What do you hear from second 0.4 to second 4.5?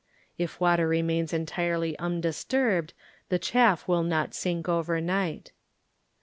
water remains entirely undisturbed the chaff will not